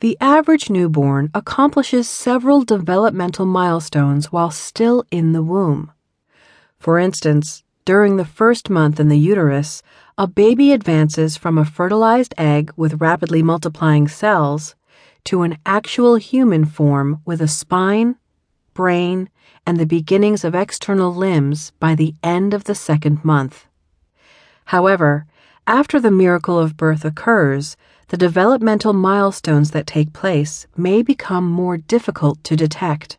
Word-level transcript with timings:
The 0.00 0.16
average 0.18 0.70
newborn 0.70 1.30
accomplishes 1.34 2.08
several 2.08 2.62
developmental 2.62 3.44
milestones 3.44 4.32
while 4.32 4.50
still 4.50 5.04
in 5.10 5.32
the 5.32 5.42
womb. 5.42 5.92
For 6.78 6.98
instance, 6.98 7.64
during 7.84 8.16
the 8.16 8.24
first 8.24 8.70
month 8.70 8.98
in 8.98 9.10
the 9.10 9.18
uterus, 9.18 9.82
a 10.16 10.26
baby 10.26 10.72
advances 10.72 11.36
from 11.36 11.58
a 11.58 11.66
fertilized 11.66 12.32
egg 12.38 12.72
with 12.76 13.02
rapidly 13.02 13.42
multiplying 13.42 14.08
cells 14.08 14.74
to 15.24 15.42
an 15.42 15.58
actual 15.66 16.14
human 16.14 16.64
form 16.64 17.20
with 17.26 17.42
a 17.42 17.48
spine, 17.48 18.16
brain, 18.72 19.28
and 19.66 19.78
the 19.78 19.84
beginnings 19.84 20.44
of 20.44 20.54
external 20.54 21.14
limbs 21.14 21.72
by 21.78 21.94
the 21.94 22.14
end 22.22 22.54
of 22.54 22.64
the 22.64 22.74
second 22.74 23.22
month. 23.22 23.66
However, 24.66 25.26
after 25.66 26.00
the 26.00 26.10
miracle 26.10 26.58
of 26.58 26.78
birth 26.78 27.04
occurs, 27.04 27.76
the 28.10 28.16
developmental 28.16 28.92
milestones 28.92 29.70
that 29.70 29.86
take 29.86 30.12
place 30.12 30.66
may 30.76 31.00
become 31.00 31.48
more 31.48 31.76
difficult 31.76 32.42
to 32.42 32.56
detect. 32.56 33.18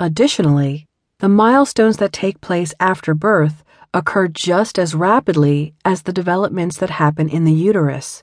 Additionally, 0.00 0.86
the 1.18 1.28
milestones 1.28 1.98
that 1.98 2.10
take 2.10 2.40
place 2.40 2.72
after 2.80 3.12
birth 3.12 3.62
occur 3.92 4.28
just 4.28 4.78
as 4.78 4.94
rapidly 4.94 5.74
as 5.84 6.02
the 6.02 6.12
developments 6.12 6.78
that 6.78 6.88
happen 6.88 7.28
in 7.28 7.44
the 7.44 7.52
uterus. 7.52 8.22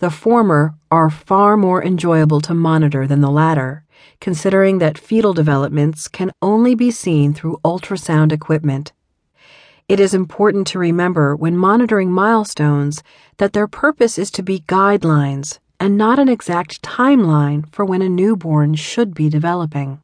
The 0.00 0.10
former 0.10 0.74
are 0.90 1.10
far 1.10 1.56
more 1.56 1.80
enjoyable 1.80 2.40
to 2.40 2.52
monitor 2.52 3.06
than 3.06 3.20
the 3.20 3.30
latter, 3.30 3.84
considering 4.20 4.78
that 4.78 4.98
fetal 4.98 5.32
developments 5.32 6.08
can 6.08 6.32
only 6.42 6.74
be 6.74 6.90
seen 6.90 7.32
through 7.32 7.60
ultrasound 7.64 8.32
equipment. 8.32 8.92
It 9.88 10.00
is 10.00 10.12
important 10.12 10.66
to 10.66 10.78
remember 10.78 11.34
when 11.34 11.56
monitoring 11.56 12.12
milestones 12.12 13.02
that 13.38 13.54
their 13.54 13.66
purpose 13.66 14.18
is 14.18 14.30
to 14.32 14.42
be 14.42 14.60
guidelines 14.68 15.60
and 15.80 15.96
not 15.96 16.18
an 16.18 16.28
exact 16.28 16.82
timeline 16.82 17.66
for 17.72 17.86
when 17.86 18.02
a 18.02 18.08
newborn 18.08 18.74
should 18.74 19.14
be 19.14 19.30
developing. 19.30 20.02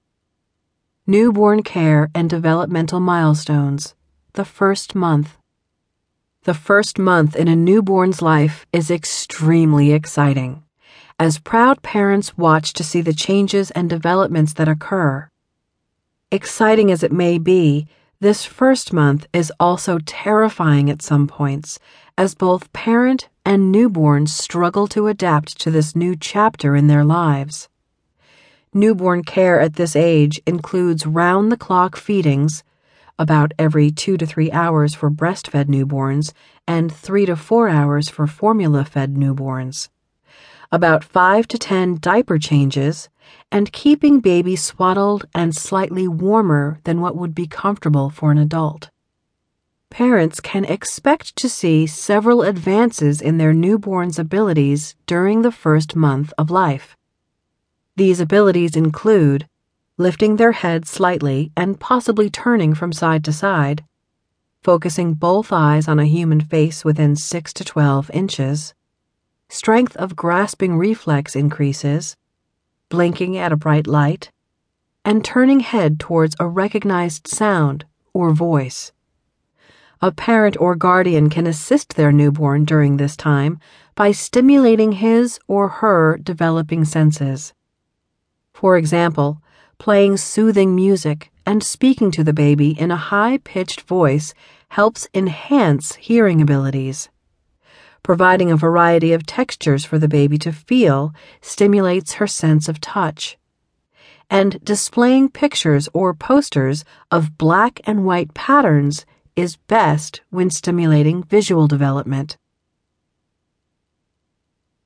Newborn 1.07 1.63
care 1.63 2.09
and 2.15 2.31
developmental 2.31 2.99
milestones, 2.99 3.95
the 4.33 4.47
first 4.47 4.95
month. 4.95 5.37
The 6.45 6.55
first 6.55 6.99
month 6.99 7.37
in 7.37 7.47
a 7.47 7.55
newborn's 7.55 8.23
life 8.23 8.65
is 8.73 8.91
extremely 8.91 9.93
exciting, 9.93 10.63
as 11.19 11.39
proud 11.39 11.83
parents 11.83 12.39
watch 12.39 12.73
to 12.75 12.85
see 12.85 13.03
the 13.03 13.13
changes 13.13 13.71
and 13.73 13.91
developments 13.91 14.55
that 14.55 14.69
occur. 14.69 15.29
Exciting 16.31 16.91
as 16.91 17.03
it 17.03 17.13
may 17.13 17.37
be, 17.37 17.87
this 18.21 18.45
first 18.45 18.93
month 18.93 19.27
is 19.33 19.53
also 19.59 19.99
terrifying 19.99 20.91
at 20.91 21.03
some 21.03 21.27
points, 21.27 21.79
as 22.17 22.35
both 22.35 22.73
parent 22.73 23.29
and 23.45 23.71
newborn 23.71 24.27
struggle 24.27 24.87
to 24.89 25.09
adapt 25.09 25.61
to 25.61 25.71
this 25.71 25.95
new 25.95 26.17
chapter 26.17 26.75
in 26.77 26.87
their 26.87 27.05
lives. 27.05 27.69
Newborn 28.73 29.23
care 29.23 29.61
at 29.61 29.75
this 29.75 29.95
age 29.95 30.41
includes 30.47 31.07
round 31.07 31.53
the 31.53 31.57
clock 31.57 31.97
feedings, 31.97 32.65
about 33.19 33.53
every 33.59 33.91
two 33.91 34.17
to 34.17 34.27
three 34.27 34.51
hours 34.51 34.95
for 34.95 35.11
breastfed 35.11 35.67
newborns 35.67 36.33
and 36.67 36.93
three 36.93 37.27
to 37.27 37.37
four 37.37 37.69
hours 37.69 38.09
for 38.09 38.27
formula 38.27 38.85
fed 38.85 39.15
newborns 39.15 39.89
about 40.73 41.05
5 41.05 41.47
to 41.49 41.59
10 41.59 41.99
diaper 42.01 42.39
changes, 42.39 43.09
and 43.51 43.73
keeping 43.73 44.21
baby 44.21 44.57
swaddled 44.57 45.27
and 45.35 45.55
slightly 45.55 46.09
warmer 46.09 46.81
than 46.85 47.01
what 47.01 47.17
would 47.17 47.35
be 47.35 47.47
comfortable 47.47 48.11
for 48.11 48.31
an 48.31 48.39
adult. 48.39 48.91
Parents 49.91 50.41
can 50.41 50.65
expect 50.65 51.37
to 51.37 51.49
see 51.49 51.87
several 51.87 52.43
advances 52.43 53.21
in 53.21 53.39
their 53.39 53.53
newborn's 53.53 54.19
abilities 54.19 54.97
during 55.07 55.43
the 55.43 55.53
first 55.53 55.95
month 55.95 56.33
of 56.37 56.51
life. 56.51 56.97
These 57.97 58.19
abilities 58.19 58.75
include 58.75 59.47
lifting 59.97 60.37
their 60.37 60.53
head 60.53 60.87
slightly 60.87 61.53
and 61.57 61.79
possibly 61.79 62.29
turning 62.29 62.75
from 62.75 62.93
side 62.93 63.25
to 63.25 63.33
side, 63.33 63.85
focusing 64.65 65.15
both 65.15 65.53
eyes 65.53 65.87
on 65.87 66.01
a 66.01 66.07
human 66.07 66.41
face 66.41 66.85
within 66.85 67.15
6 67.15 67.53
to 67.53 67.65
12 67.65 68.11
inches 68.13 68.75
strength 69.49 69.97
of 69.97 70.17
grasping 70.17 70.77
reflex 70.77 71.37
increases, 71.37 72.17
blinking 72.89 73.37
at 73.37 73.53
a 73.53 73.57
bright 73.57 73.87
light, 73.87 74.31
and 75.05 75.25
turning 75.25 75.61
head 75.61 76.01
towards 76.01 76.35
a 76.41 76.49
recognized 76.49 77.27
sound 77.27 77.85
or 78.13 78.33
voice. 78.33 78.93
A 80.01 80.13
parent 80.13 80.57
or 80.61 80.75
guardian 80.75 81.31
can 81.31 81.47
assist 81.47 81.97
their 81.97 82.13
newborn 82.13 82.65
during 82.65 82.97
this 82.97 83.17
time 83.17 83.59
by 83.95 84.13
stimulating 84.13 84.93
his 84.93 85.39
or 85.47 85.69
her 85.69 86.19
developing 86.19 86.85
senses. 86.85 87.53
For 88.53 88.77
example, 88.77 89.41
playing 89.79 90.17
soothing 90.17 90.75
music 90.75 91.31
and 91.47 91.63
speaking 91.63 92.11
to 92.13 92.25
the 92.25 92.33
baby 92.33 92.71
in 92.79 92.91
a 92.91 92.97
high 92.97 93.39
pitched 93.39 93.83
voice 93.83 94.35
helps 94.69 95.09
enhance 95.15 95.95
hearing 95.97 96.41
abilities 96.41 97.09
providing 98.05 98.53
a 98.53 98.57
variety 98.57 99.13
of 99.13 99.27
textures 99.27 99.85
for 99.85 99.99
the 99.99 100.07
baby 100.07 100.39
to 100.39 100.53
feel 100.53 101.13
stimulates 101.41 102.15
her 102.15 102.27
sense 102.29 102.69
of 102.69 102.81
touch. 102.81 103.37
And 104.31 104.63
displaying 104.63 105.31
pictures 105.31 105.89
or 105.93 106.15
posters 106.15 106.85
of 107.11 107.37
black 107.37 107.81
and 107.85 108.05
white 108.05 108.33
patterns 108.35 109.05
is 109.35 109.57
best 109.57 110.21
when 110.31 110.51
stimulating 110.51 111.25
visual 111.25 111.67
development. 111.67 112.37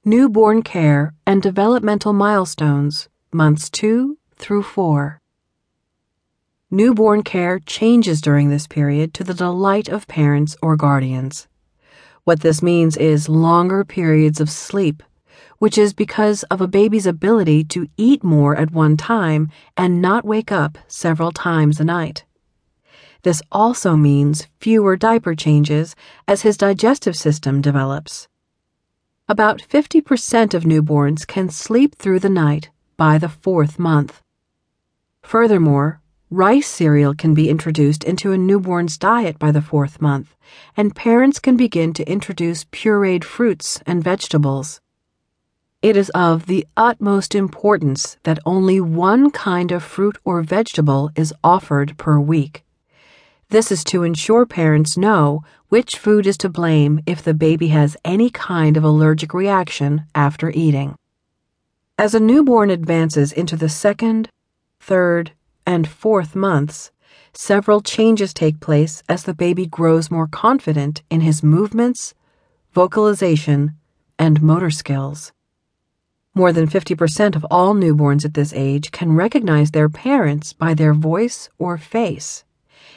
Newborn 0.04 0.62
care 0.62 1.12
and 1.26 1.42
developmental 1.42 2.14
milestones, 2.14 3.08
months 3.32 3.68
2 3.68 4.16
through 4.36 4.62
4. 4.62 5.20
Newborn 6.70 7.22
care 7.22 7.58
changes 7.58 8.20
during 8.20 8.48
this 8.48 8.66
period 8.66 9.12
to 9.14 9.24
the 9.24 9.34
delight 9.34 9.88
of 9.88 10.06
parents 10.06 10.56
or 10.62 10.76
guardians. 10.76 11.48
What 12.28 12.40
this 12.40 12.62
means 12.62 12.94
is 12.98 13.30
longer 13.30 13.86
periods 13.86 14.38
of 14.38 14.50
sleep, 14.50 15.02
which 15.60 15.78
is 15.78 15.94
because 15.94 16.42
of 16.50 16.60
a 16.60 16.68
baby's 16.68 17.06
ability 17.06 17.64
to 17.72 17.88
eat 17.96 18.22
more 18.22 18.54
at 18.54 18.70
one 18.70 18.98
time 18.98 19.48
and 19.78 20.02
not 20.02 20.26
wake 20.26 20.52
up 20.52 20.76
several 20.88 21.32
times 21.32 21.80
a 21.80 21.84
night. 21.84 22.26
This 23.22 23.40
also 23.50 23.96
means 23.96 24.46
fewer 24.60 24.94
diaper 24.94 25.34
changes 25.34 25.96
as 26.26 26.42
his 26.42 26.58
digestive 26.58 27.16
system 27.16 27.62
develops. 27.62 28.28
About 29.26 29.62
50% 29.62 30.52
of 30.52 30.64
newborns 30.64 31.26
can 31.26 31.48
sleep 31.48 31.96
through 31.96 32.18
the 32.18 32.28
night 32.28 32.68
by 32.98 33.16
the 33.16 33.30
fourth 33.30 33.78
month. 33.78 34.20
Furthermore, 35.22 36.02
Rice 36.30 36.66
cereal 36.66 37.14
can 37.14 37.32
be 37.32 37.48
introduced 37.48 38.04
into 38.04 38.32
a 38.32 38.38
newborn's 38.38 38.98
diet 38.98 39.38
by 39.38 39.50
the 39.50 39.62
fourth 39.62 39.98
month, 39.98 40.36
and 40.76 40.94
parents 40.94 41.38
can 41.38 41.56
begin 41.56 41.94
to 41.94 42.06
introduce 42.06 42.64
pureed 42.64 43.24
fruits 43.24 43.80
and 43.86 44.04
vegetables. 44.04 44.82
It 45.80 45.96
is 45.96 46.10
of 46.10 46.44
the 46.44 46.66
utmost 46.76 47.34
importance 47.34 48.18
that 48.24 48.40
only 48.44 48.78
one 48.78 49.30
kind 49.30 49.72
of 49.72 49.82
fruit 49.82 50.18
or 50.22 50.42
vegetable 50.42 51.10
is 51.16 51.32
offered 51.42 51.96
per 51.96 52.20
week. 52.20 52.62
This 53.48 53.72
is 53.72 53.82
to 53.84 54.02
ensure 54.02 54.44
parents 54.44 54.98
know 54.98 55.44
which 55.70 55.96
food 55.96 56.26
is 56.26 56.36
to 56.38 56.50
blame 56.50 57.00
if 57.06 57.22
the 57.22 57.32
baby 57.32 57.68
has 57.68 57.96
any 58.04 58.28
kind 58.28 58.76
of 58.76 58.84
allergic 58.84 59.32
reaction 59.32 60.02
after 60.14 60.50
eating. 60.50 60.94
As 61.96 62.14
a 62.14 62.20
newborn 62.20 62.68
advances 62.68 63.32
into 63.32 63.56
the 63.56 63.70
second, 63.70 64.28
third, 64.78 65.32
and 65.68 65.86
fourth 65.86 66.34
months, 66.34 66.90
several 67.34 67.82
changes 67.82 68.32
take 68.32 68.58
place 68.58 69.02
as 69.06 69.24
the 69.24 69.34
baby 69.34 69.66
grows 69.66 70.10
more 70.10 70.26
confident 70.26 71.02
in 71.10 71.20
his 71.20 71.42
movements, 71.42 72.14
vocalization, 72.72 73.74
and 74.18 74.40
motor 74.40 74.70
skills. 74.70 75.30
More 76.34 76.54
than 76.54 76.66
50% 76.66 77.36
of 77.36 77.44
all 77.50 77.74
newborns 77.74 78.24
at 78.24 78.32
this 78.32 78.54
age 78.54 78.90
can 78.92 79.12
recognize 79.12 79.72
their 79.72 79.90
parents 79.90 80.54
by 80.54 80.72
their 80.72 80.94
voice 80.94 81.50
or 81.58 81.76
face, 81.76 82.44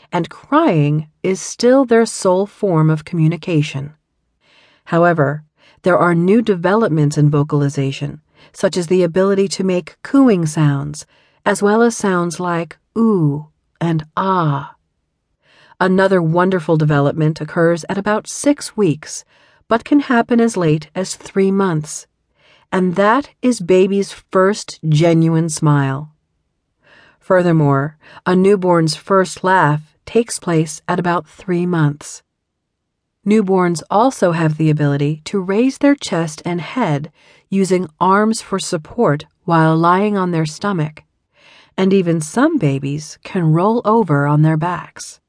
and 0.10 0.30
crying 0.30 1.10
is 1.24 1.42
still 1.42 1.84
their 1.84 2.06
sole 2.06 2.46
form 2.46 2.90
of 2.90 3.04
communication. 3.04 3.96
However, 4.86 5.44
there 5.82 5.98
are 5.98 6.16
new 6.16 6.42
developments 6.42 7.18
in 7.18 7.30
vocalization, 7.30 8.22
such 8.54 8.78
as 8.78 8.88
the 8.88 9.04
ability 9.04 9.50
to 9.50 9.66
make 9.66 9.98
cooing 10.04 10.46
sounds 10.46 11.06
as 11.46 11.62
well 11.62 11.82
as 11.82 11.96
sounds 11.96 12.40
like 12.40 12.78
ooh 12.98 13.48
and 13.80 14.06
ah. 14.16 14.76
Another 15.80 16.22
wonderful 16.22 16.78
development 16.78 17.42
occurs 17.42 17.84
at 17.90 17.98
about 17.98 18.28
six 18.28 18.78
weeks, 18.78 19.26
but 19.68 19.84
can 19.84 20.02
happen 20.02 20.40
as 20.40 20.56
late 20.56 20.90
as 20.94 21.16
three 21.16 21.52
months, 21.52 22.06
and 22.72 22.96
that 22.96 23.32
is 23.42 23.60
baby's 23.60 24.12
first 24.12 24.80
genuine 24.88 25.50
smile. 25.50 26.14
Furthermore, 27.20 27.98
a 28.26 28.36
newborn's 28.36 28.96
first 28.96 29.44
laugh 29.44 29.96
takes 30.06 30.40
place 30.40 30.82
at 30.88 31.00
about 31.00 31.28
three 31.28 31.66
months. 31.66 32.22
Newborns 33.26 33.82
also 33.90 34.32
have 34.32 34.58
the 34.58 34.70
ability 34.70 35.22
to 35.26 35.40
raise 35.40 35.78
their 35.78 35.96
chest 35.96 36.42
and 36.44 36.60
head 36.60 37.12
using 37.50 37.88
arms 38.00 38.42
for 38.42 38.60
support 38.60 39.26
while 39.46 39.78
lying 39.78 40.18
on 40.18 40.32
their 40.32 40.46
stomach, 40.46 41.04
and 41.82 41.94
even 41.94 42.22
some 42.22 42.60
babies 42.60 43.18
can 43.24 43.54
roll 43.54 43.82
over 43.86 44.28
on 44.28 44.44
their 44.44 44.56
backs. 44.56 45.21